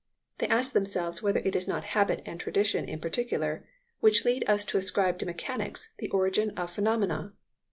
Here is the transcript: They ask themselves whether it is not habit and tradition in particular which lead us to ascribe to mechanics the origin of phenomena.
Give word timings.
They 0.39 0.47
ask 0.47 0.73
themselves 0.73 1.21
whether 1.21 1.41
it 1.41 1.55
is 1.55 1.67
not 1.67 1.83
habit 1.93 2.23
and 2.25 2.39
tradition 2.39 2.85
in 2.89 2.99
particular 2.99 3.67
which 3.99 4.25
lead 4.25 4.43
us 4.49 4.65
to 4.65 4.79
ascribe 4.79 5.19
to 5.19 5.27
mechanics 5.27 5.93
the 5.99 6.09
origin 6.09 6.49
of 6.57 6.71
phenomena. 6.71 7.33